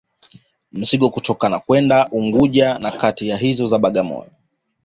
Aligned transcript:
Mizigo 0.71 1.09
kutoka 1.09 1.49
na 1.49 1.59
kwenda 1.59 2.09
Unguja 2.11 2.79
na 2.79 2.91
kati 2.91 3.27
ya 3.27 3.37
hizo 3.37 3.79
Bagamoyo 3.79 4.31